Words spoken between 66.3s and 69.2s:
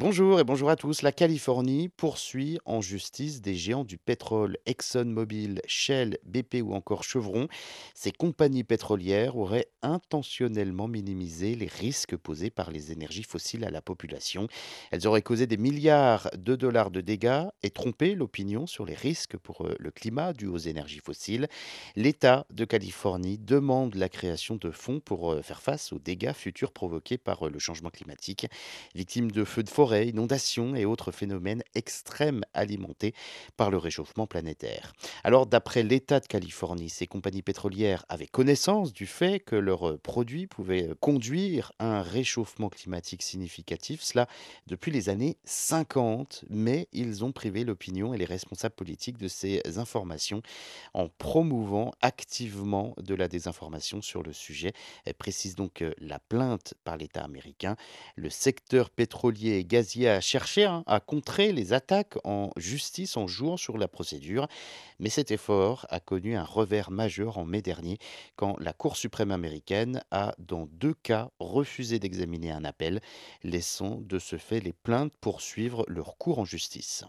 un revers majeur en mai dernier quand la Cour